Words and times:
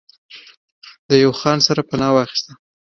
د 1.09 1.11
يو 1.23 1.31
خان 1.39 1.57
سره 1.67 1.81
پناه 1.89 2.13
واخسته 2.15 2.51